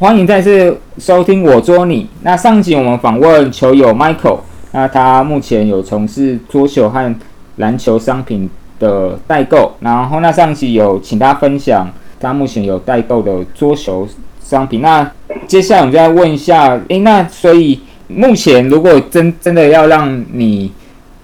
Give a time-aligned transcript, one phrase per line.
[0.00, 2.08] 欢迎再次收听我捉你。
[2.22, 4.38] 那上集我们访问球友 Michael，
[4.70, 7.12] 那他目前有从事桌球和
[7.56, 11.90] 篮球商品的代购，然后那上集有请他分享
[12.20, 14.06] 他目前有代购的桌球
[14.40, 14.80] 商品。
[14.80, 15.10] 那
[15.48, 20.70] 接下来我们再问一下，诶，那所以目前如果真真的要让你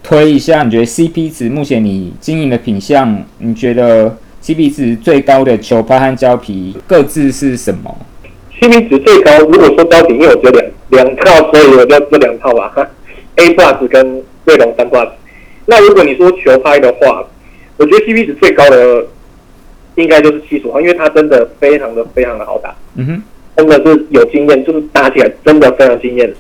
[0.03, 7.97] 推一下，你觉得 CP 值目前你经营的品相，你觉得 CP 值最高的球拍和胶皮各自是什么
[8.65, 12.73] ？CP 值最高，如果说胶皮，因为我只有两两套，所以我就这两套吧，
[13.37, 15.09] A plus 跟锐龙三 plus。
[15.67, 17.25] 那如果你说球拍的话，
[17.77, 19.05] 我觉得 CP 值最高的
[19.97, 23.23] 应该就是七十号，因为它真的非常的非常的好打，嗯哼，
[23.57, 26.33] 真的是有经验，就是打起来真的非常惊艳。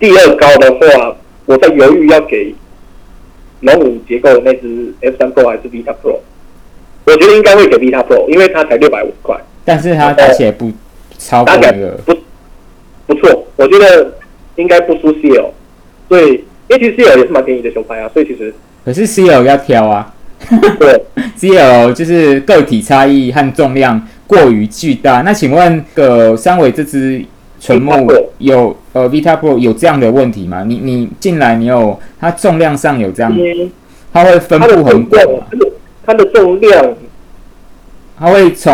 [0.00, 2.54] 第二高的话，我在犹豫要给
[3.60, 6.18] 龙五结构的那只 F 三 Pro 还是 Vita Pro，
[7.04, 9.36] 我觉得应该会给 Vita Pro，因为它才六百五十块。
[9.64, 10.72] 但是它打起来不
[11.18, 12.16] 超过那个，不
[13.06, 14.14] 不错，我觉得
[14.56, 15.50] 应该不输 CL，
[16.08, 20.14] 所以因为其实 CL 也是蛮便宜的球拍啊，所以其实可是 CL 要挑啊。
[20.78, 21.04] 对，
[21.36, 25.22] CL 就是个体差异和重量过于巨大。
[25.22, 27.24] 那请问个三维这只
[27.60, 28.06] 纯木
[28.38, 30.62] 有呃 Vita Pro 有这样的问题吗？
[30.64, 33.68] 你你进来你有它重量上有这样，嗯，
[34.12, 35.20] 它会分布很广
[36.06, 36.94] 它的重量
[38.18, 38.72] 它会从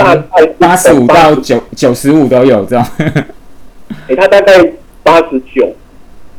[0.58, 2.84] 八十五到80九九十五都有这种。
[4.08, 5.74] 诶，它大概八十九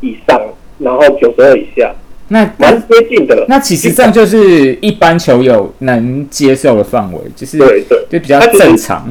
[0.01, 0.41] 以上，
[0.79, 1.93] 然后九十二以下，
[2.27, 3.45] 那蛮接近的。
[3.47, 9.07] 那其实这样就是一般球友能接受的范围，就是对对就比较正常。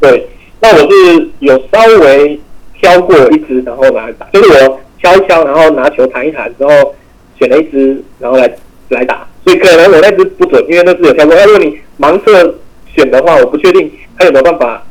[0.00, 0.28] 对，
[0.60, 2.38] 那我是有稍微
[2.78, 6.94] 挑过一支，然后拿来打，就是我挑一挑，然后拿球弹一弹之后，
[7.38, 8.50] 选了一支，然后来
[8.90, 9.26] 来打。
[9.44, 11.34] 所以可能我那支不准，因为那支有挑过。
[11.34, 12.54] 那如果你盲测
[12.98, 14.82] 选的话，我不确定他有没有办法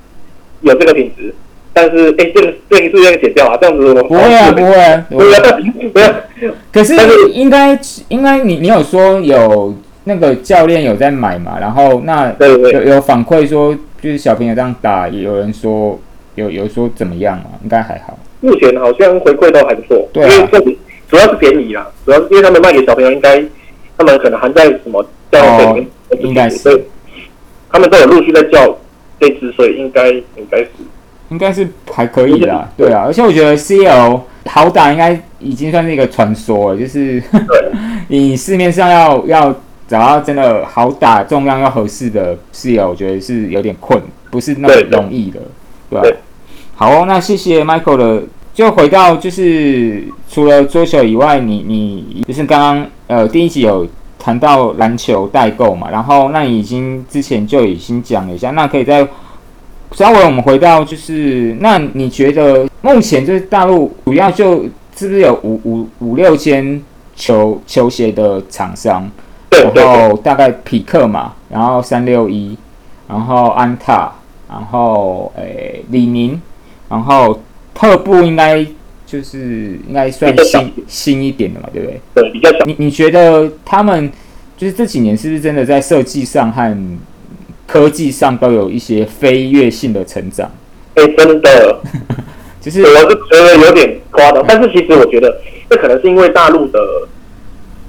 [0.62, 1.36] 有这个品质。
[1.74, 5.44] 但是，哎，这个这一次这个剪掉啊，这样子我不会啊，不会啊，不会啊。
[5.94, 6.10] 不要，
[6.74, 9.76] 可是但是应该应该你你有说有
[10.06, 11.60] 那个教练有在买嘛？
[11.60, 16.00] 然后那对对对，有有反馈说，就是小朋友这样打，有人说
[16.34, 17.52] 有有说怎么样嘛？
[17.62, 18.18] 应该还好。
[18.42, 20.50] 目前好像回馈都还不错，对啊
[21.10, 23.40] 主要是便宜啦，主要是因为他们卖给小朋友，应该
[23.96, 26.84] 他们可能含在什么教育费里面，哦应该是
[27.78, 28.76] 他们都有陆续在叫
[29.20, 30.70] 这支，所以应该应该是
[31.30, 37.72] 应该是还可以啦，对啊，而且我觉得 CL 好打应该已经算是一个传说了，就是对
[38.10, 39.56] 你市面上要要
[39.88, 44.02] 找到真的好打、重量要合适的 CL，我觉得是有点困，
[44.32, 45.40] 不是那么容易的，
[45.92, 46.16] 对吧、对
[46.74, 48.24] 好哦，那谢谢 Michael 的。
[48.54, 53.88] 就回到就是除了桌球以外，你你就是刚刚呃第一集有
[54.28, 59.08] 谈到篮球代购嘛，然后那已经之前就已经讲了一下，那可以再
[59.94, 64.66] 稍微我们回到就是，那你觉得目前就是大陆主要就
[64.98, 66.84] 是不是有五五五六间
[67.16, 69.10] 球球鞋的厂商，
[69.74, 72.58] 然后大概匹克嘛，然后三六一，
[73.08, 74.12] 然后安踏，
[74.50, 76.42] 然后诶、李宁，
[76.90, 77.40] 然后
[77.74, 78.68] 特步应该
[79.08, 82.00] 就是应该算新新一点的嘛，对不对？
[82.14, 84.12] 对比较小，你你觉得他们
[84.58, 86.78] 就是这几年是不是真的在设计上和
[87.66, 90.52] 科技上都有一些飞跃性的成长？
[90.96, 91.80] 哎，真的，
[92.60, 95.40] 就是我是觉得有点夸张，但是其实我觉得
[95.70, 96.80] 这可能是因为大陆的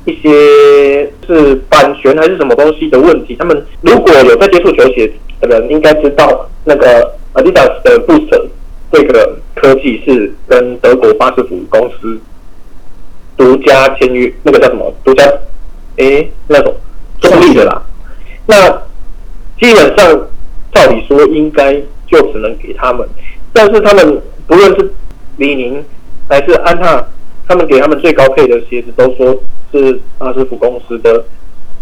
[0.04, 3.34] 一些是版权还是什么东西的问题。
[3.36, 8.48] 他们如果有在接触球鞋的人，应该知道那个 Adidas 的 Boost
[8.90, 12.18] 这个科技是跟德国巴斯夫公司
[13.36, 14.92] 独家签约，那个叫什么？
[15.04, 15.24] 独家
[15.96, 16.74] 诶，那种
[17.20, 17.82] 中立的啦。
[18.46, 18.70] 那
[19.60, 20.28] 基本上
[20.72, 21.74] 照理说应该
[22.06, 23.06] 就只能给他们，
[23.52, 24.90] 但是他们不论是
[25.36, 25.84] 李宁
[26.28, 27.04] 还是安踏，
[27.46, 29.38] 他们给他们最高配的鞋子都说
[29.70, 31.24] 是巴斯夫公司的，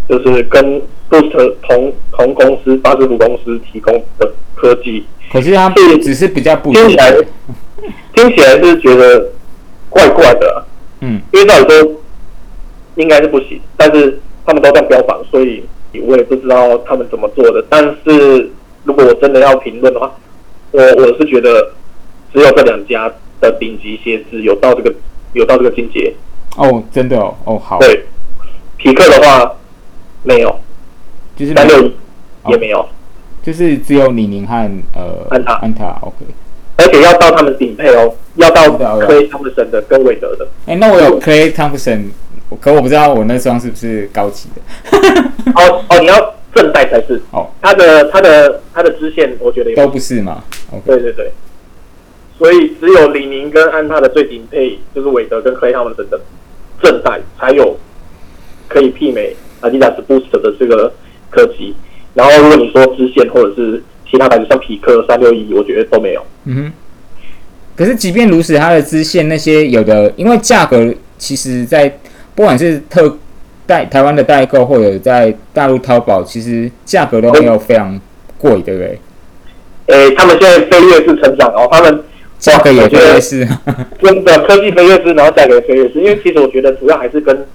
[0.09, 7.23] 就是跟 Boost 同同公司巴斯夫公司提供的科技，可是他是只是比较不一听起来样，
[8.13, 9.31] 听起来是觉得
[9.89, 10.57] 怪怪的啊、
[11.01, 11.91] 嗯，因为照理说
[12.95, 15.63] 应该是不行，但是他们都在标榜，所以
[16.01, 17.63] 我也不知道他们怎么做的。
[17.69, 18.49] 但是
[18.83, 20.11] 如果我真的要评论的话，
[20.71, 21.71] 我我是觉得
[22.33, 24.93] 只有这两家的顶级鞋子有到这个
[25.33, 26.13] 有到这个境界。
[26.55, 28.03] 哦，真的哦，哦好，对，
[28.77, 29.55] 匹克的话
[30.23, 30.59] 没有，
[31.35, 31.91] 就是三六
[32.47, 32.83] 也没有，
[33.47, 34.53] 就是只有李宁和
[34.93, 36.17] 呃安踏安踏，OK。
[36.75, 40.45] 而且要到他们顶配哦，要到 Kee Thompson 的跟韦德的。
[40.65, 42.09] 哎、那我有 Clay Thompson，
[42.59, 44.91] 可我不知道我那双是不是高级的，
[45.55, 47.21] 哦哦，你要正代才是。
[47.31, 50.83] 哦，它的它的它的支线，我觉得也都不是嘛，OK。
[50.85, 51.31] 对对对，
[52.37, 56.19] 所以只有李宁跟安踏的最顶配就是韦德跟 Clay Thompson 的
[56.83, 57.77] 正代才有
[58.67, 60.91] 可以媲美 Adidas Boost 的这个
[61.29, 61.73] 科技。
[62.17, 66.25] 然后如果你说支线或者是其他牌子像匹克三六一，我觉得都没有。
[66.45, 66.73] 嗯哼。
[67.75, 71.87] 可是即便如此，它的支线那些有的，因为价格其实，在
[72.33, 73.15] 不管是特
[73.67, 77.99] 代台湾的代购或者在大陆淘宝，其实价格都没有非常
[78.39, 78.99] 贵，对不对？
[79.87, 82.03] 诶，他们现在飞跃式成长然后，他们
[82.39, 83.47] 价格也飞跃式，
[84.01, 87.45] 真的科技飞跃式，然后价格飞跃式，因为其实我觉得主要还是跟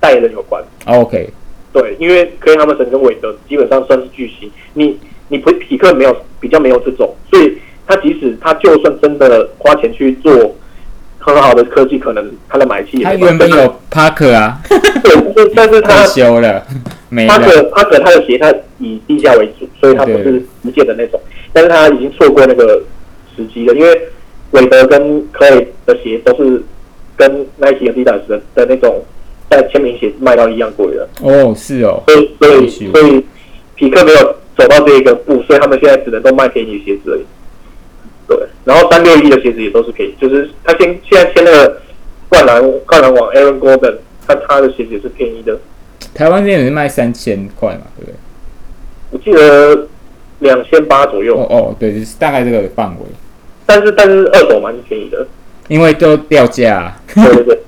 [0.00, 0.62] 代言人有关。
[0.86, 1.30] OK，
[1.72, 4.98] 对，因为科技他们本身韦德基本上算是巨星，你
[5.28, 7.58] 你不匹克没有比较没有这种，所以。
[7.90, 10.54] 他即使他就算真的花钱去做
[11.18, 16.62] 很好的科技，可能他的买气他原本有 Parker 啊，对，但是 他修了
[17.10, 21.18] ，Parker Parker 他的鞋他以低价为主，所以他不是直接的那种，
[21.50, 22.82] 但是他已经错过那个
[23.34, 24.02] 时机了，因为
[24.50, 25.00] 韦德跟
[25.32, 26.62] Clay 的鞋都是
[27.16, 29.02] 跟 Nike、Adidas 的的那种
[29.50, 31.08] 在签名鞋卖到一样贵的。
[31.22, 33.24] 哦，是哦，所以所以所以
[33.74, 37.24] 匹克没有走到这一个步，所以他们现在只能都卖便宜鞋子而已。
[38.26, 41.80] 对，然后三六一的鞋子也都是便宜，就是他现现在签那个
[42.28, 43.96] 灌篮灌篮网 Aaron Gordon，
[44.26, 45.58] 他他的鞋子也是便宜的。
[46.14, 48.14] 台湾这边是卖三千块嘛，对不对？
[49.10, 49.86] 我记得
[50.40, 51.38] 两千八左右。
[51.38, 53.06] 哦哦，对，就是大概这个范围。
[53.64, 55.26] 但是但是二手蛮便宜的，
[55.68, 56.94] 因为都掉价。
[57.14, 57.58] 对对对。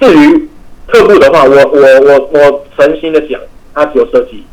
[0.00, 0.48] 至于
[0.88, 3.40] 特步的话，我我我我诚心的讲，
[3.74, 4.44] 它只有设计，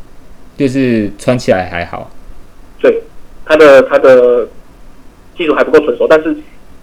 [0.56, 2.10] 就是穿起来还好。
[2.80, 3.02] 对。
[3.44, 4.46] 它的它的
[5.36, 6.34] 技术还不够成熟，但是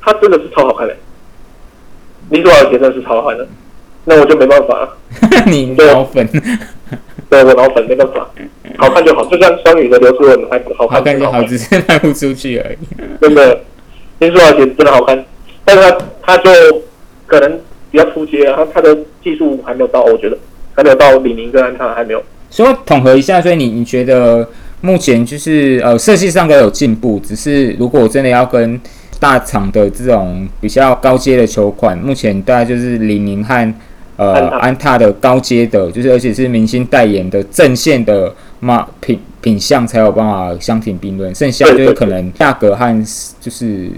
[0.01, 0.93] 它真的是超好看的。
[2.29, 3.47] 林书豪的鞋真的是超好看的，
[4.03, 4.97] 那我就没办法了。
[5.47, 6.27] 你脑粉？
[7.29, 8.29] 对，我脑粉没办法，
[8.77, 12.77] 好看就好，就像双鱼的刘书文还好看就好，只是卖不出去而已。
[13.21, 13.61] 真的，
[14.19, 15.25] 林书豪鞋真的好看，
[15.63, 16.51] 但是他他就
[17.25, 17.59] 可能
[17.91, 20.37] 比较出街，他他的技术还没有到，我觉得
[20.75, 22.23] 还没有到李宁跟安踏还没有。
[22.49, 24.47] 所以统合一下，所以你你觉得？
[24.81, 28.79] 目前就是呃设计上都有进步，只是如果我真的要跟
[29.19, 33.73] 大厂的这种比较高阶的球款，目前大概就是李宁和
[34.15, 43.05] 呃安踏的高阶的，就是而且是明星代言的正线的嘛品品相才有办法相提并论，剩下就是可能价格和
[43.41, 43.89] 就是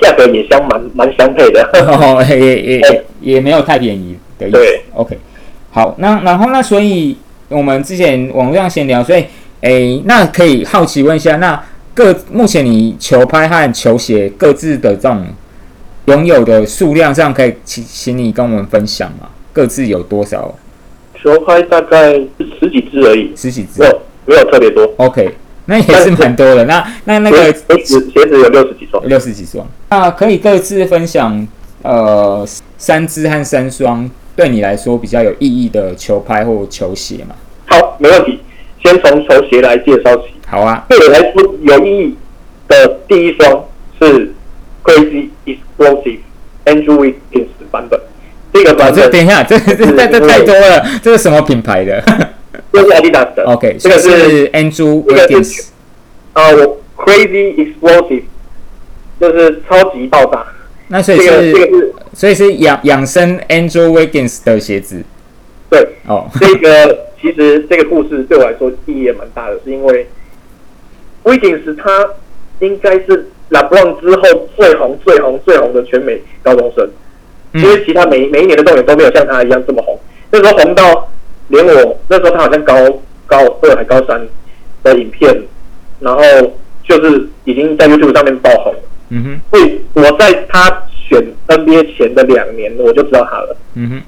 [0.00, 1.68] 价格也相蛮蛮相配的，
[2.28, 3.04] 也也也
[3.34, 4.58] 也没有太便宜的意思。
[4.94, 5.18] OK，
[5.70, 7.16] 好，那然后那所以
[7.48, 9.24] 我们之前网络上闲聊，所以。
[9.66, 11.58] 哎，那可以好奇问一下，那
[11.94, 15.24] 各目前你球拍和球鞋各自的这种
[16.04, 19.26] 拥有的数量上，可以请请你跟我们分享吗？
[19.54, 20.54] 各自有多少？
[21.14, 24.86] 球拍大概十几只而已，十几只，没有没有特别多。
[24.98, 25.34] OK，
[25.66, 26.64] 那也是蛮多的。
[26.66, 29.66] 那那那个鞋子鞋子有六十几双，六十几双。
[29.90, 31.46] 那可以各自分享
[31.82, 32.46] 呃
[32.76, 37.34] 三只和三双对你来说比较有意义的球拍或球鞋嘛？
[37.66, 38.40] 好，没问题。
[38.84, 40.24] 先从球鞋来介绍起。
[40.46, 40.84] 好啊。
[40.88, 42.16] 对我来说有意义
[42.68, 43.64] 的第一双
[43.98, 44.34] 是
[44.82, 46.18] Crazy Explosive
[46.66, 47.98] Andrew Wiggins 版本。
[48.52, 50.86] 这个版本，等一下，这这这这太多了。
[51.02, 52.04] 这是什么品牌的？
[52.74, 53.44] 这是 Adidas 的。
[53.46, 55.68] OK，这个是 Andrew Wiggins。
[56.32, 58.24] 啊，我 Crazy Explosive
[59.20, 60.44] 就是超级爆炸。
[60.88, 65.02] 那所以是，这个所以是养养生 Andrew Wiggins 的鞋子。
[65.70, 65.86] 对。
[66.06, 66.98] 哦， 这个。
[67.24, 70.06] 其实这个故事对我来说意义也蛮大的，是因为
[71.22, 72.06] Wiggins 他
[72.60, 76.86] 应该是 LeBron 之后最红、最红、最红的全美高中生，
[77.54, 79.98] 因为其他每每一年的动员都没有像他一样这么红。
[80.30, 81.10] 那时候红到
[81.54, 82.74] 连我那时候他好像高
[83.26, 84.20] 高二还高三
[84.82, 85.42] 的影片，
[86.00, 86.22] 然后
[86.82, 88.74] 就是已经在 YouTube 上面爆红。
[89.10, 93.56] 嗯哼，所以我在他选 NBA 前的两年我就知道他了。
[93.74, 94.02] 嗯哼。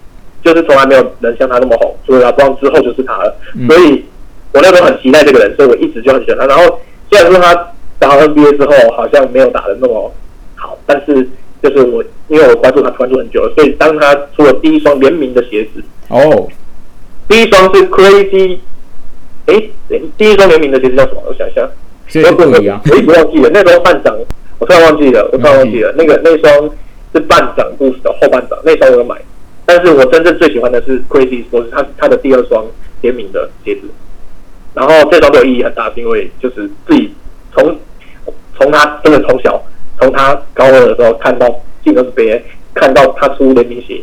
[0.45, 3.37] 就是从来没有人像他那么红，除了拉布朗之后就是他了。
[3.67, 4.05] 所以，
[4.53, 6.47] 我那时候很期待这个人，所以我一直就很喜欢他。
[6.47, 6.79] 然后，
[7.11, 7.53] 虽然说他
[7.99, 10.13] 打 NBA 之后好像没有打的那么
[10.55, 11.29] 好，但是
[11.61, 16.49] 就是我因为我关注他关注很久了，所以当他出了第一双联名的鞋子哦，
[17.29, 18.59] 第一双是 Crazy，
[19.47, 19.63] 哎，
[20.17, 21.23] 第一双联名的鞋子叫什么？
[21.27, 21.69] 我想一下，
[22.31, 23.51] 不不一样，我一直忘记了。
[23.53, 24.17] 那时候半掌，
[24.59, 25.93] 我突然忘记了，我突然忘记了。
[25.97, 26.71] 那个那双
[27.13, 29.17] 是半掌故事的后半掌，那双我有买。
[29.65, 32.65] 但是我真正最喜欢的是 Crazy，我是他他的第二双
[33.01, 33.83] 联名的鞋子，
[34.75, 37.13] 然后这双对我意义很大，是因为就是自己
[37.53, 37.77] 从
[38.57, 39.61] 从他真的从小
[39.99, 41.49] 从他高二的时候看到
[41.83, 42.43] 进 NBA，
[42.75, 44.01] 看到他出联名鞋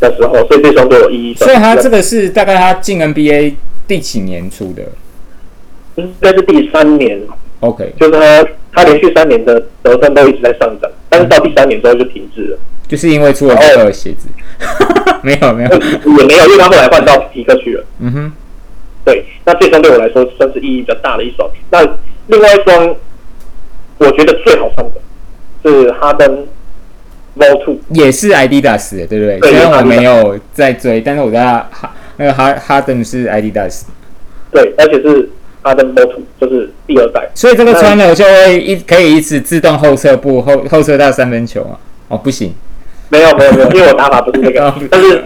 [0.00, 1.34] 的时候，所以这双都有意义。
[1.34, 3.54] 所以他这个是大概他进 NBA
[3.86, 4.82] 第几年出的？
[5.96, 7.20] 应该是第三年。
[7.60, 14.28] OK，就是他他连续三年的得分都一直在上涨，但是到第三年之后就停滞了，就是因为出了这个鞋子，
[15.22, 17.84] 没有没有，也没有，因为他后来换到皮克去了。
[17.98, 18.32] 嗯哼，
[19.04, 21.50] 对，那这双对我来说算是意义比较大的一双。
[21.70, 21.82] 那
[22.28, 22.94] 另外一双，
[23.98, 25.00] 我觉得最好穿的
[25.64, 26.46] 是哈登
[27.36, 29.38] Vol Two，也是 Adidas 的，对不对？
[29.40, 33.82] 对虽然我没有在追，但是我知道哈那个哈哈登是 Adidas，
[34.50, 35.28] 对，而且是
[35.62, 37.28] 哈登 Vol Two，就是第二代。
[37.34, 41.78] 所以这个穿了就会一可以一直自动后撤步后后撤到三分球啊？
[42.08, 42.54] 哦，不行，
[43.10, 45.22] 没有没有没有，因为我打法不是那哦个，但是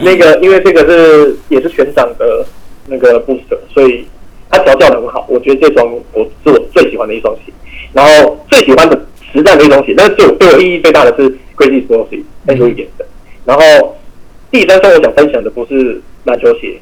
[0.00, 2.46] 那个因为这个是也是全掌的
[2.86, 4.06] 那个 booster，所以
[4.50, 5.26] 它调教的很好。
[5.28, 7.52] 我觉得这双我是我最喜欢的一双鞋，
[7.92, 8.98] 然后最喜欢的
[9.34, 13.04] 实战的一双鞋，但是对我对我意义最大的是 Crazy Sportsy Andrew 点的。
[13.44, 13.96] 然后
[14.50, 16.80] 第三双我想分享的不是篮球鞋，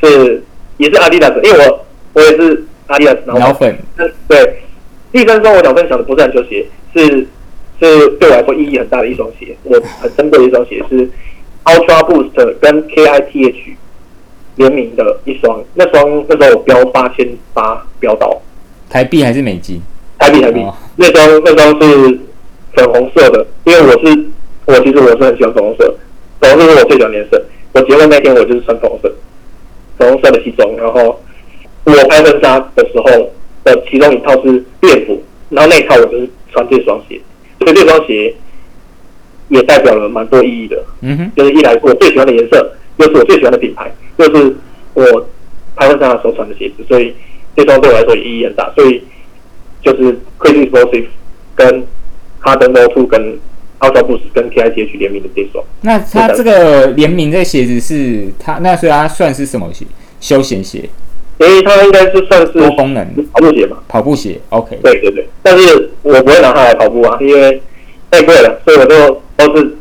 [0.00, 0.42] 是
[0.78, 4.56] 也是阿迪达斯因为我我也是 Adidas，然后脑粉嗯，对，
[5.12, 7.26] 第三双我想分享的不是篮球鞋，是
[7.80, 11.08] 是对我来说意义很大的一双鞋，我很珍贵的一双鞋是
[11.64, 13.54] Ultra Boost 跟 KITH
[14.56, 18.42] 联名的一双，那双那时候我标八千八标到
[18.90, 19.80] 台币还是美金？
[20.22, 20.60] 台币台币。
[20.60, 22.18] 哦，那双那双是
[22.74, 24.24] 粉红色的，因为我是
[24.66, 25.94] 我其实我是很喜欢粉红色，
[26.40, 29.12] 粉红色是我最喜欢的颜色，我结婚那天我就是穿粉红色，
[29.98, 31.20] 粉红色的西装，然后
[31.84, 33.30] 我拍婚纱的时候
[33.64, 37.20] 的其中一套是便服，然后那一套我就是穿这双鞋，
[37.58, 38.32] 所以这双鞋
[39.48, 40.82] 也代表了蛮多意义的。
[41.00, 44.56] 嗯哼，就是一来我最喜欢的颜色，又是我最喜欢的品牌，又是
[44.94, 45.04] 我
[45.74, 47.12] 拍婚纱的时候穿的鞋子，所以
[47.56, 48.72] 这双对我来说也意义很大。
[48.76, 49.02] 所以
[49.82, 51.06] 就是 Crazy Explosive
[51.54, 51.86] 跟
[52.40, 53.38] 哈登 Vol Two 跟
[53.80, 59.84] Ultra Boost 跟 KITH 联名的这双，那它这个联名这鞋子是它，那所以它算是什么鞋？
[60.20, 60.88] 休闲鞋、
[61.38, 63.78] 因为它应该是算是多功能跑步鞋嘛。
[63.88, 67.60] 跑步鞋？OK，对对对，但是我不会拿它来跑步啊，因为
[68.08, 69.74] 太贵了，所以我就都是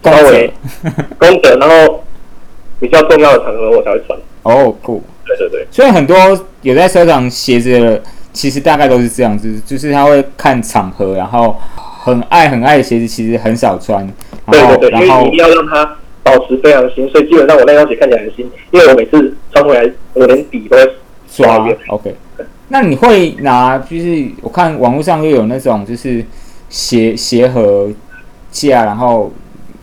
[0.00, 0.50] 公稍微
[0.82, 0.92] 仔。
[1.20, 2.02] 公者，然后
[2.80, 4.18] 比较重要的场合我才会穿。
[4.44, 5.02] 哦，酷。
[5.26, 5.66] 对对对。
[5.70, 6.16] 所以很多
[6.62, 14.06] 有在收藏鞋子的，其实大概都是这样子，就是他会看场合，然后很爱很爱的鞋子，其实很少穿。
[14.46, 20.84] 然后，对对对，因然后为你一定要让它保持非常新，所以基本上我那双鞋看起来很新，因为我每次穿回来，我连底都会
[21.28, 21.78] 刷刷一遍。
[21.88, 22.14] OK。
[22.68, 26.24] 那你会拿，就是我看网络上又有那种就是
[26.68, 27.90] 鞋鞋盒
[28.52, 29.32] 架，然后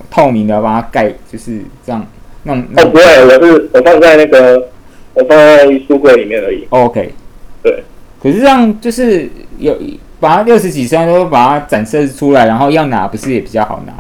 [0.10, 2.06] 透明的把它盖，就是这样
[2.44, 2.54] 那。
[2.72, 4.70] 那哦，不会，我是我放在那个
[5.14, 6.66] 我放在书柜里面而已。
[6.70, 7.14] OK。
[7.62, 7.84] 对，
[8.22, 9.78] 可是这样就是有
[10.20, 13.94] 把它六十几双都把它展示出来，然后要拿不是也比较好拿？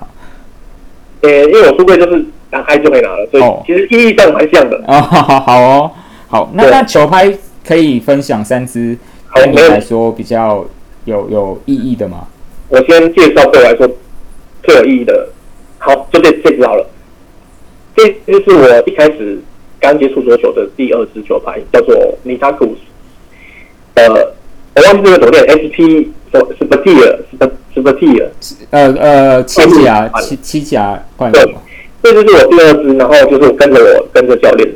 [1.21, 4.77] 呃，因为我书柜就是打开就可以拿了，所哦以其实意义上蛮像的。
[4.87, 5.91] 哦，好 好哦，
[6.27, 7.31] 好，那那球拍
[7.65, 8.97] 可以分享三支
[9.27, 10.65] 好对你来说比较
[11.05, 12.27] 有有意义的吗？
[12.69, 13.87] 我先介绍对我来说
[14.63, 15.29] 最有意义的，
[15.77, 16.85] 好，就这这支好了。
[17.95, 19.39] 这这是我一开始
[19.79, 21.95] 刚接触桌球的第二支球拍，叫做
[22.25, 22.75] Nitakus。
[23.97, 24.33] 呃，
[24.75, 27.17] 我忘记这个怎么念，SP 什么 Spatier
[27.75, 28.27] Spatier。
[28.69, 31.55] 呃呃，七甲快七七甲冠对军
[32.01, 34.69] 对这就是我第二支，然后就是我跟着我跟着教练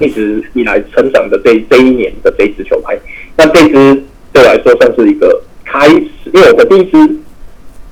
[0.00, 2.96] 一直以来成长的这这一年的这一支球拍。
[3.36, 4.02] 那这支
[4.32, 7.16] 对我来说算是一个开始，因为我的第一支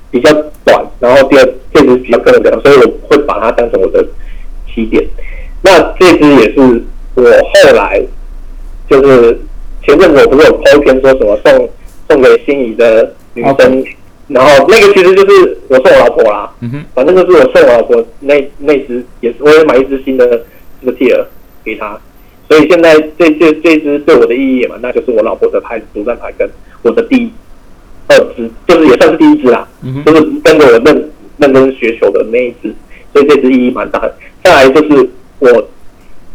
[0.09, 0.31] 比较
[0.63, 4.05] 短，然后第二这支比较更长，所以我会把它当成我的
[4.73, 5.05] 起点。
[5.61, 6.81] 那这支也是
[7.15, 8.01] 我后来
[8.89, 9.37] 就是
[9.83, 11.69] 前阵子我不是有 po 一篇说什么送
[12.09, 13.83] 送给心仪的女生。
[14.27, 20.25] 然后那个其实就是我送我老婆啦，嗯哼，反正就是我送我老婆那那只也是，我也买一只新的
[20.79, 21.25] 这个 Tier
[21.65, 21.99] 给她，
[22.47, 26.49] 所以现在这这这只对我的意义也蛮大，就是我老婆的牌独占牌跟
[26.81, 27.29] 我的第
[28.07, 32.73] 二只，就是也算是第一只啦，嗯，就是跟着我认认真学球的那一只，
[33.11, 34.15] 所以这只意义蛮大的。
[34.41, 35.09] 再来就是
[35.39, 35.67] 我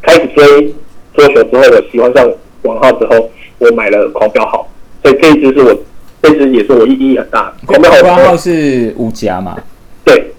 [0.03, 0.75] 开始追
[1.15, 4.69] 桌球之后，我喜欢上王浩之后，我买了狂飙号，
[5.03, 5.75] 所以这一只是我
[6.23, 7.53] 这只也是我意义很大。
[7.53, 7.67] 的。
[7.67, 9.57] 狂飙号是五甲嘛？
[10.05, 10.33] 对，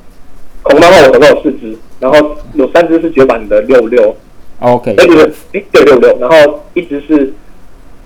[0.63, 4.15] 恐龙漫画我总共有四只，然后有三只是绝版的六六
[4.59, 7.33] ，OK，哎不是，哎对六六，然后一只是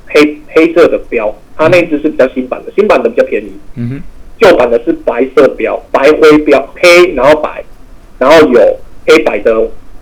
[0.08, 4.02] 黑黑色的标，它那一只是比较新版的，新版的比较便宜，嗯哼，
[4.40, 7.64] 旧版的是白色标，白灰标，黑然后白，
[8.18, 9.56] 然后有黑白的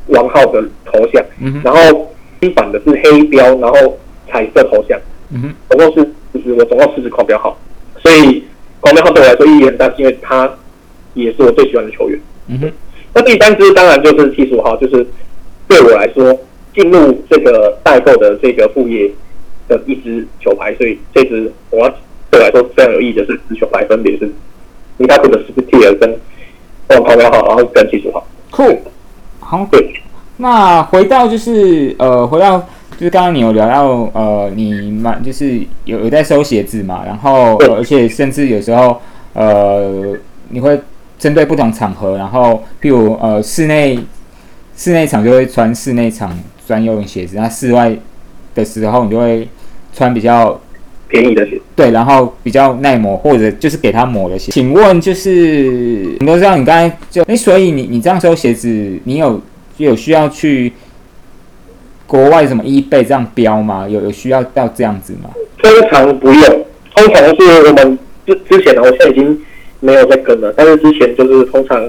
[0.08, 3.98] 王浩的头像，嗯哼，然后新版的是黑标，然后
[4.30, 5.00] 彩色头像，
[5.32, 7.58] 嗯哼，总共是就是我总共四支狂飙号，
[7.98, 8.44] 所以
[8.80, 10.50] 狂飙号对我来说意义很大，是因为他
[11.14, 12.20] 也是我最喜欢的球员。
[12.48, 12.72] 嗯哼，
[13.14, 15.06] 那第三支当然就是七十五号，就是
[15.68, 16.36] 对我来说
[16.74, 19.12] 进入这个代购的这个副业
[19.68, 21.90] 的一支球牌，所以这支我要
[22.32, 24.32] 对我来说非常有意义的是四球牌，分别是
[24.98, 26.20] 尼达库的斯蒂尔跟
[26.88, 28.26] 黄黄标号，然后跟技术号。
[28.50, 28.82] 酷，
[29.40, 29.68] 好。
[29.72, 29.94] 对，
[30.38, 32.68] 那回到就是呃，回到
[32.98, 39.02] 就是刚刚你有聊到呃，你买就是有有在收鞋子嘛，然后、呃而且甚至有时候
[39.34, 40.18] 呃，
[40.50, 40.80] 你会
[41.18, 44.00] 针对不同场合，然后譬如呃室内
[44.76, 47.96] 室内场就会穿室内场专用鞋子，那室外
[48.56, 49.48] 的时候你就会
[49.94, 50.60] 穿比较
[51.08, 54.52] 便宜的鞋，对，然后比较耐磨或者就是给它磨的鞋。
[54.52, 58.68] 请问就是你都知道你刚才就哎，所以你你这样收鞋子，
[59.06, 59.42] 你有
[59.78, 60.74] 有需要去
[62.10, 63.88] 国外什么 eBay 这样标吗？
[63.88, 65.30] 有有需要到这样子吗？
[65.62, 69.40] 通常不用，通常是我们之之前呢，我现在已经
[69.80, 71.88] 没有在跟了，但是之前就是通常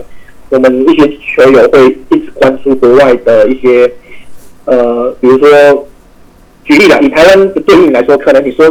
[0.50, 3.91] 我们一些球友会一直关注国外的一些
[4.67, 5.89] 呃，比如说
[6.67, 8.71] 举例啦，以台湾的对应来说，可能你说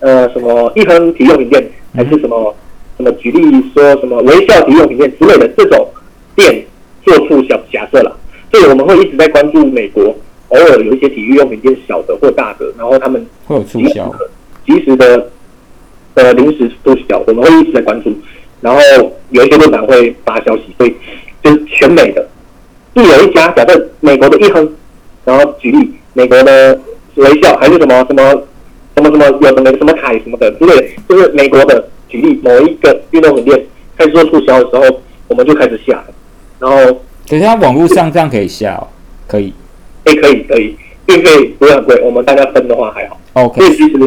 [0.00, 2.54] 呃什么一恒体育用品店，还是什么
[2.98, 3.40] 什么举例
[3.72, 5.88] 说什么微笑体育用品店之类的这种
[6.36, 6.62] 店，
[7.06, 8.12] 做出小假设啦，
[8.52, 10.14] 所以我们会一直在关注美国，
[10.50, 14.12] 偶尔有一些体育用品店小的或大的，然后他们会有促销？
[14.66, 15.28] 及时的
[16.14, 18.12] 呃临时促销，我们会一直在关注。
[18.60, 18.80] 然后
[19.30, 20.94] 有一些论坛会发消息，所以
[21.42, 22.28] 就是全美的，
[22.92, 24.70] 一有一家假设美国的一亨，
[25.24, 26.78] 然后举例美国的
[27.14, 28.22] 微笑还是什么什么
[28.94, 33.66] 什么什么有什么什么凯什么的之类的，就是美国的举例某一个运动品店
[33.96, 36.04] 开始做促销的时候，我们就开始下，
[36.58, 38.88] 然后可是它网络上这样可以下哦，
[39.26, 39.54] 可以。
[40.04, 40.76] 哎可以可以，
[41.06, 43.20] 运费不会很贵，我们大家分的话还好。
[43.34, 43.98] OK，所以其实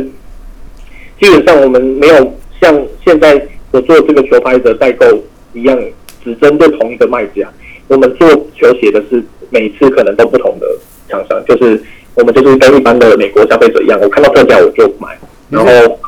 [1.19, 5.05] 基本上我们没有像现在我做这个球拍的代购
[5.53, 5.79] 一样，
[6.23, 7.47] 只针对同一个卖家。
[7.87, 10.65] 我们做球鞋的是每次可能都不同的
[11.09, 11.81] 厂商，就是
[12.15, 15.17] 我们就是跟一般的美国消费者一样，我看到特价我就买，
[15.49, 15.99] 然后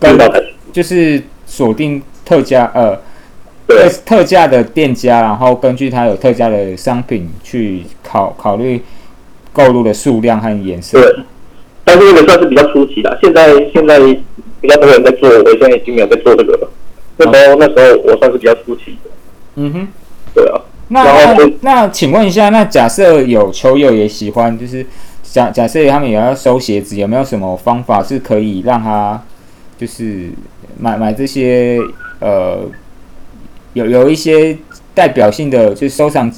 [0.00, 2.98] 跟遇到才就是锁定特价呃
[3.66, 8.82] 对特价的店家，然后根据他有特价的商品去考考虑
[9.56, 11.00] 购入的数量和颜色。
[11.00, 11.24] 对。
[11.82, 13.98] 但是那个算是比较初期的，现在现在
[14.60, 16.68] 比较多人在做，我现在已经没有在做这个了。
[17.16, 19.10] 那时候那时候我算是比较初期的，
[19.54, 19.88] 嗯哼。
[20.34, 20.60] 对啊。
[20.88, 24.84] 那那那请问一下，那假设有球友也喜欢，就是
[25.22, 29.22] 假假设他们也要收鞋子，有没有什么方法是可以让他
[29.78, 30.30] 就是
[30.78, 31.78] 买买这些
[32.20, 32.58] 呃
[33.74, 34.58] 有有一些
[34.92, 36.30] 代表性的，就是收藏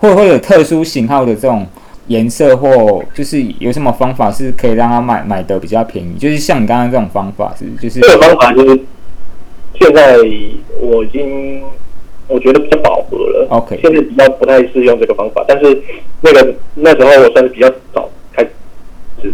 [0.00, 1.66] 会不会有特殊型号的这种
[2.08, 6.14] 颜色，或就是有什么方法是可以让他买买的比较便宜？
[6.18, 8.80] 就是像你刚刚这种方法是就是这个方法就是
[9.80, 10.16] 现在
[10.80, 11.62] 我已经
[12.28, 13.46] 我觉得比较饱和了。
[13.50, 15.82] OK 现在比较不太适用这个方法，但是
[16.20, 19.32] 那个那时候我算是比较早开始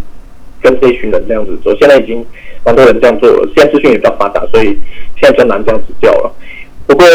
[0.60, 2.24] 跟这一群人这样子做，现在已经
[2.64, 3.48] 蛮多人这样做了。
[3.56, 4.76] 现在资讯也比较发达，所以
[5.16, 6.34] 现在比较难这样子教了。
[6.86, 7.06] 不过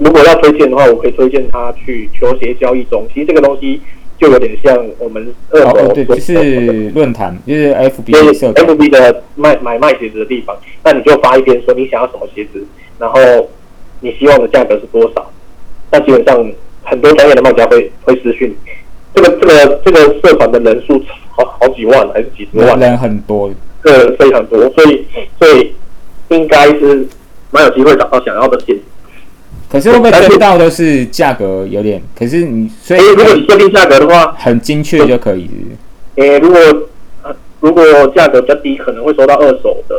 [0.00, 3.80] 如果要推荐的话，我可以推荐他去球鞋交易中其实，这个东西
[4.20, 8.52] 就有点像我们二手哦对，所就是论坛，就是 FB 就是社。
[8.52, 10.54] FB 的卖买卖鞋子的地方，
[10.84, 12.62] 那你就发一篇说你想要什么鞋子，
[12.98, 13.18] 然后
[14.00, 15.30] 你希望的价格是多少。
[15.90, 16.52] 那基本上
[16.82, 18.54] 很多专业的卖家会会私讯，
[19.14, 23.50] 这个这个这个社团的人数好好几万还是几十万，人很多，
[23.82, 25.06] 这个非常多，所以
[25.38, 25.72] 所以
[26.28, 27.06] 应该是
[27.50, 28.82] 蛮有机会找到想要的鞋子。
[29.70, 32.02] 可是会不会跟到都是价格有点？
[32.18, 36.58] 可是你所以如果你设定价格的话，很精确就可以是是诶、如果
[37.22, 39.94] 呃如果价格比较低，可能会收到二手的。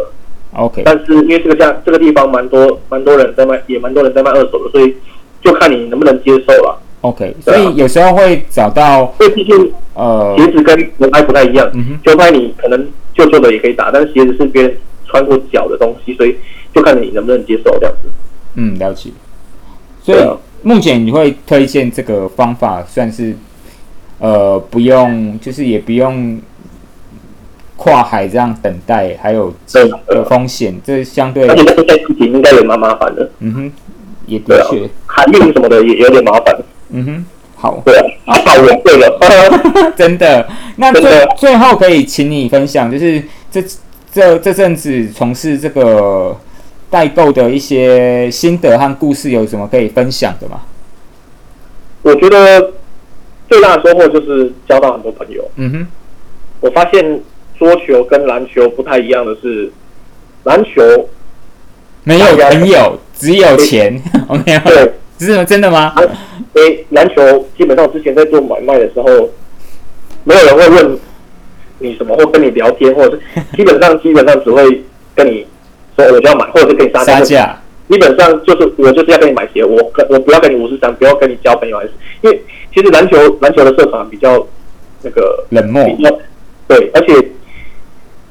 [0.53, 4.93] OK，但是因为这个价这个地方蛮多蛮多人在卖，也蛮多人在卖二手的，所以
[5.41, 6.77] 就看你能不能接受了。
[6.99, 16.36] OK，所以有时候会找到因为毕竟呃鞋子跟球拍不太一样嗯哼，球拍你可能旧旧的也可以打，但是鞋子是别人穿过脚的东西，所以
[16.75, 18.10] 就看你能不能接受这样子。
[18.55, 19.10] 嗯了解，
[20.03, 20.19] 所以
[20.63, 23.35] 目前你会推荐这个方法，算是
[24.19, 26.39] 呃不用，就是也不用
[27.77, 33.71] 跨海这样等待，还有这有风险，这相对而且那个在事情应该也蛮麻烦的，嗯哼
[34.27, 36.55] 也的确，海运什么的也有点麻烦。
[36.89, 37.81] 嗯哼好。
[37.85, 40.47] 对啊，啊，好，我对了， 真的。
[40.75, 43.63] 那最最后可以请你分享，就是这
[44.11, 46.35] 这这阵子从事这个
[46.91, 50.62] 代购的一些心得和故事，有什么可以分享的吗？
[52.04, 52.73] 我觉得
[53.49, 55.43] 最大的收获就是交到很多朋友。
[55.56, 55.88] 嗯哼，
[56.60, 57.21] 我发现
[57.58, 59.71] 桌球跟篮球不太一样的是，
[60.43, 61.10] 篮球
[62.04, 64.01] 没有朋友，只有钱。
[64.27, 65.93] 我 没有，对，是真的吗？
[65.95, 66.01] 啊，
[66.56, 69.30] 诶，篮球基本上之前在做买卖的时候，
[70.23, 70.99] 没有人会问
[71.80, 74.84] 你什么，或跟你聊天，或者是基本上基本上只会
[75.15, 75.45] 跟你
[75.95, 82.41] 说我就要买，或者是跟你杀杀价，基本上就是我就是要跟你买鞋，我跟我不要跟你五十三，不要跟你交朋友，还是因为
[82.73, 84.45] 其实篮球篮球的社团比较
[85.04, 85.84] 那个冷漠。
[85.86, 86.10] 比较
[86.67, 87.13] 对，而且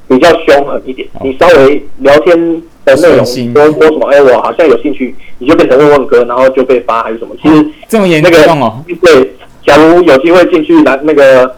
[0.07, 1.07] 比较凶狠一点。
[1.23, 2.35] 你稍微聊天
[2.83, 7.35] 的内容说说什么，哎，我好像有兴趣，你就变成问问哥，然后就被发还是什么？
[7.41, 9.31] 其实这么严那个重哦，对，
[9.63, 11.55] 假如有机会进去篮那个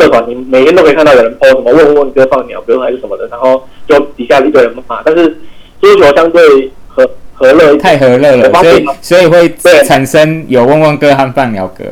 [0.00, 5.02] 社团，你每天都可以看到有人 po 什么问问哥放鸟哥还是什么的，然后就底下一堆人骂。
[5.04, 5.36] 但是
[5.80, 11.84] 桌球相对和和乐太和乐了，所以所以会对产生有问问哥和放鸟哥，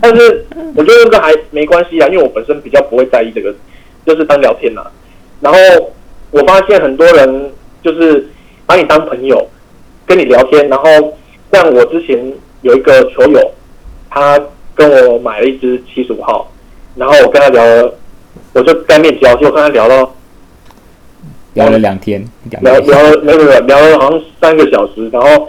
[0.00, 3.54] 但是我觉得这个还没关系啊，因为我本身比较不会在意这个，
[4.04, 4.84] 就是当聊天啦。
[5.40, 5.58] 然后
[6.30, 8.28] 我发现很多人就是
[8.66, 9.48] 把你当朋友，
[10.06, 10.84] 跟你聊天，然后
[11.52, 13.50] 像我之前有一个球友，
[14.10, 14.40] 他
[14.74, 16.50] 跟我买了一支七十五号，
[16.96, 17.94] 然后我跟他聊了，
[18.52, 20.12] 我就干面交，结果跟他聊到
[21.54, 25.48] 聊了两天，两天聊聊了没有没有聊了好像三个小时，然后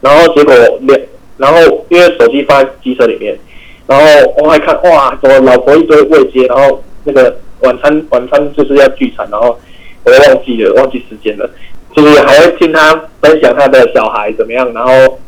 [0.00, 0.98] 然后结果聊，
[1.36, 3.38] 然后因为手机放在机车里面，
[3.86, 4.04] 然后
[4.38, 9.56] 我还看哇，怎么老婆一堆未接，然后那个晚餐晚餐就是要聚餐，然后
[10.04, 11.48] 我又忘记了忘记时间了，
[11.94, 15.18] 就是还会听他分享他的小孩怎么样，然后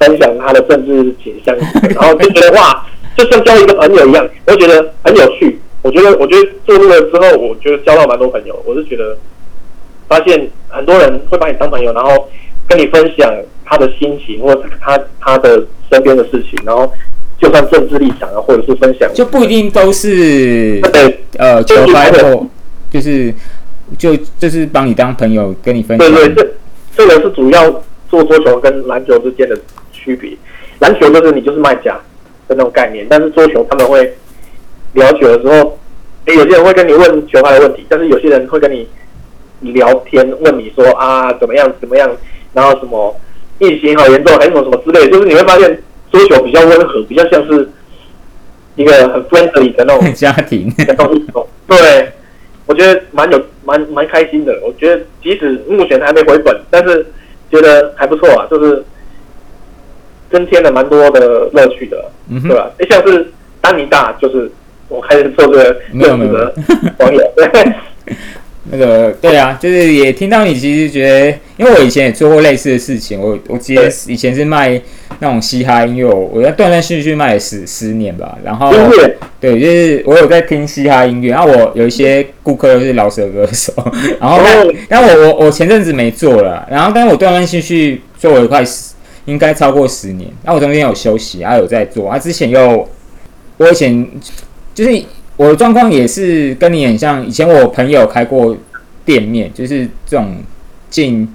[0.00, 1.54] 分享他的政治倾向，
[1.94, 2.84] 然后就觉得哇，
[3.16, 5.60] 就像交一个朋友一样，我觉得很有趣。
[5.82, 9.16] 我觉得我觉得做这个之后，我觉得交到蛮多朋友，我是觉得。
[10.12, 12.28] 发现很多人会把你当朋友，然后
[12.68, 16.92] 跟你分享他的心情，或者他他的身边的事情，然后
[17.40, 22.38] 就算政治立场啊，或者是分享，就不一定都是对呃球就是他的
[22.90, 23.32] 就是
[23.96, 26.54] 就就是帮你当朋友跟你分享，对对，这
[26.98, 29.58] 这个是主要做桌球跟篮球之间的
[29.92, 30.30] 区别。
[30.80, 31.94] 篮球就是你就是卖家
[32.48, 34.12] 的那种概念，但是桌球他们会
[34.92, 35.78] 聊久的时候，
[36.26, 38.86] 诶，有些人会跟你问球拍的问题，但是有些人会跟你
[39.62, 42.10] 聊天，问你说啊怎么样怎么样，
[42.52, 43.14] 然后什么
[43.58, 45.78] 疫情好严重，还是什么什么之类，就是你会发现
[46.10, 47.68] 桌球比较温和，比较像是
[48.76, 51.24] 一个很 friendly 的那种 家庭，的东西。
[51.68, 52.12] 对，
[52.66, 54.58] 我觉得蛮有蛮蛮开心的。
[54.64, 57.06] 我觉得即使目前还没回本，但是
[57.50, 58.84] 觉得还不错啊，就是
[60.30, 62.70] 增添了蛮多的乐趣的，嗯对吧？
[62.78, 64.50] 诶像是丹尼大，就是
[64.88, 66.54] 我开始做这个没有认识的
[66.98, 67.72] 网友，对，
[68.70, 74.80] 那个对啊，就是也听到你其实觉得，因为我以前也做过类似的事情，我我记得以前是卖
[75.18, 78.72] 那种嘻哈音乐，我我在断断续续卖了十十年吧，然后
[79.40, 83.72] 对，就是我有在听嘻哈音乐，然后我有一些顾客又是老舌歌手，
[84.20, 84.38] 然后
[84.88, 88.94] 但我我我前阵子没做了，然后但是我断断续续做了快十，
[89.24, 92.88] 应该超过十年，那我中间有休息，然后有在做，啊之前又
[93.56, 94.06] 我以前
[94.72, 95.04] 就是
[95.36, 98.56] 我的状况也是跟你很像，以前我朋友开过
[99.04, 100.36] 店面，就是这种
[100.90, 101.28] 进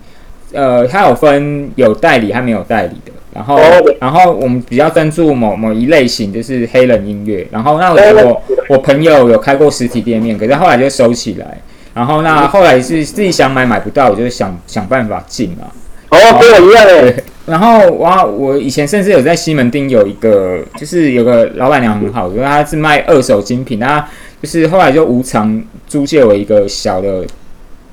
[0.54, 3.12] 呃，他有分有代理还没有代理的。
[3.34, 3.60] 然后
[4.00, 7.46] 然后我们比较专注某某一类型，就是黑人音乐。
[7.52, 11.58] 然后那我我朋友有开过实体店面，可是后来就收起来。
[11.94, 15.68] 然后那后来是自己想买买不到，我就想想办法进嘛。
[16.10, 24.08] 哦，跟我一样诶，然后哇，我以前甚至有在西门町有一个，就是有个老板娘很好，因为她是卖二手精品，她
[24.42, 27.26] 就是后来就无偿租借我一个小的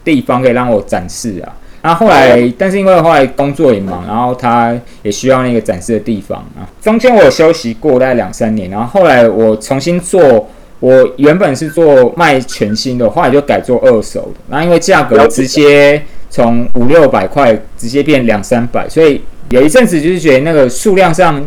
[0.05, 1.53] 地方，可以让我展示啊。
[1.83, 6.65] 然后后来，但是因为后来工作也忙，然后他也需要那个展示的地方啊。
[6.81, 10.49] 中间我有休息过大概两三年，然后后来我重新做，
[10.81, 14.41] 我原本是做卖全新的，后来就改做二手的。
[14.49, 16.03] 然后因为价格直接
[16.35, 21.41] 从五六百块直接变两三百，所以有一阵子就是觉得那个数量上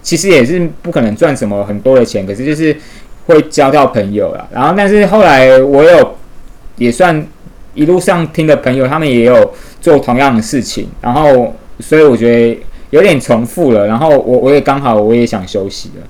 [0.00, 2.74] 其实也是不可能赚什么很多的钱，可是就是
[3.26, 4.48] 会交到朋友啦。
[4.50, 6.16] 然后但是后来我有
[6.76, 7.22] 也算
[7.74, 13.86] 一路上听的朋友，他们也有做同样的事情，然后所以我觉得有点重复了。
[13.86, 16.06] 然后我我也刚好我也想休息了。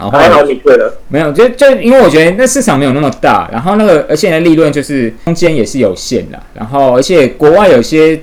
[0.00, 8.18] 然后还好你对了，没有，就就因为我觉得那市场没有那么大，然后那个而且呢利润就是空间也是有限的，然后而且国外有些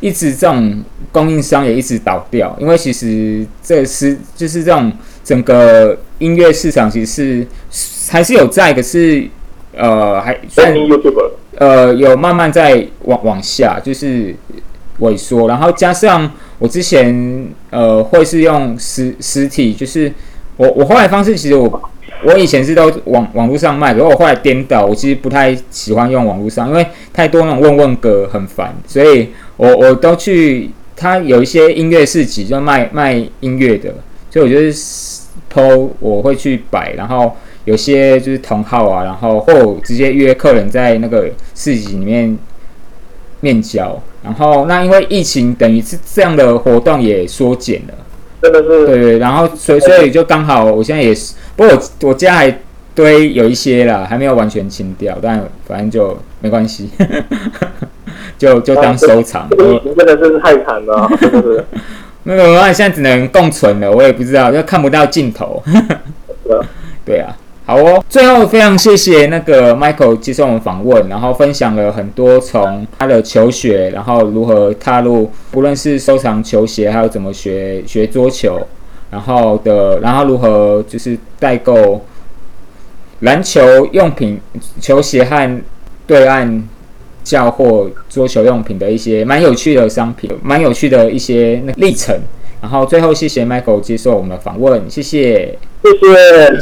[0.00, 4.90] 一直这种供应商也一直倒掉，因为其实这是就是这种
[5.22, 9.26] 整个音乐市场其实是还是有在，可是
[9.76, 14.34] 呃还算 YouTube 呃，有慢慢在往往下，就是
[15.00, 20.12] 萎缩，然后加上我之前呃会是用实实体，就是
[20.56, 21.82] 我我后来方式其实我
[22.24, 33.94] 我以前是都网网络上卖，可是我后来颠倒，我其实不太喜欢用网络上，因为太多那种问问歌很烦，所以我我都去，他有一些音乐市集就卖卖音乐的，
[34.30, 37.32] 所以我就是偷我会去摆，然后。
[37.66, 42.36] 有些就是同号啊，然后或直接约客人在那个市集里面
[43.40, 43.98] 面交。
[44.22, 47.94] 然后那因为疫情，等于是这样的活动也缩减了。
[48.44, 52.58] 真的是对对，然后所以所以就刚好，我现在也是，不过我我家还
[52.94, 56.90] 堆有一些啦，还没有完全清掉，但反正就没关系，
[58.36, 59.48] 就就当收藏。
[59.48, 61.64] 这个疫情真的是太惨了， 真的是。
[62.26, 65.62] 那个现在只能共存了，我也不知道，就看不到尽头。
[67.06, 67.34] 对啊，
[67.66, 68.04] 好哦。
[68.08, 78.66] 最后非常谢谢那个 Michael 接受我们访问，然后分享了很多从他的求学，然后如何踏入，不论是收藏球鞋，还有怎么学学桌球，
[79.10, 82.04] 然后的，然后如何就是代购
[83.20, 84.38] 篮球用品、
[84.80, 85.62] 球鞋和
[86.06, 86.68] 对岸
[87.22, 92.14] 交货桌球用品的一些蛮有趣的商品，蛮有趣的一些那历程。
[92.60, 95.58] 然后最后谢谢 Michael 接受我们的访问，谢谢。
[95.82, 96.52] 谢谢。